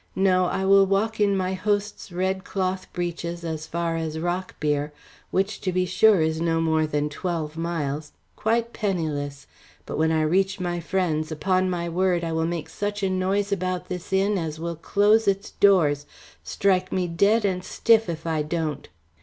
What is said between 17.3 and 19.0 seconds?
and stiff, if don't."